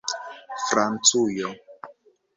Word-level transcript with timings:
francujo 0.69 1.49